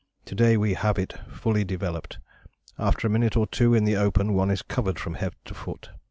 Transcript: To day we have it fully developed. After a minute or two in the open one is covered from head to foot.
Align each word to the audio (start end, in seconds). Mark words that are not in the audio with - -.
To 0.25 0.33
day 0.33 0.57
we 0.57 0.73
have 0.73 0.97
it 0.97 1.13
fully 1.29 1.63
developed. 1.63 2.17
After 2.79 3.05
a 3.05 3.09
minute 3.11 3.37
or 3.37 3.45
two 3.45 3.75
in 3.75 3.83
the 3.83 3.97
open 3.97 4.33
one 4.33 4.49
is 4.49 4.63
covered 4.63 4.97
from 4.97 5.13
head 5.13 5.33
to 5.45 5.53
foot. 5.53 5.91